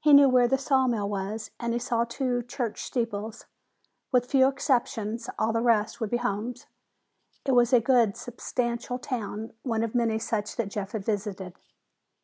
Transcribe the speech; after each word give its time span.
He 0.00 0.12
knew 0.12 0.28
where 0.28 0.48
the 0.48 0.58
sawmill 0.58 1.08
was 1.08 1.52
and 1.60 1.72
he 1.72 1.78
saw 1.78 2.02
two 2.02 2.42
church 2.42 2.82
steeples. 2.82 3.46
With 4.10 4.28
few 4.28 4.48
exceptions, 4.48 5.30
all 5.38 5.52
the 5.52 5.62
rest 5.62 6.00
would 6.00 6.10
be 6.10 6.16
homes. 6.16 6.66
It 7.44 7.52
was 7.52 7.72
a 7.72 7.78
good, 7.80 8.16
substantial 8.16 8.98
town, 8.98 9.52
one 9.62 9.84
of 9.84 9.94
many 9.94 10.18
such 10.18 10.56
that 10.56 10.68
Jeff 10.70 10.90
had 10.90 11.04
visited. 11.04 11.54